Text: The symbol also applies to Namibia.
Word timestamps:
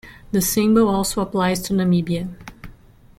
The 0.31 0.41
symbol 0.41 0.87
also 0.87 1.21
applies 1.21 1.61
to 1.61 1.73
Namibia. 1.73 2.27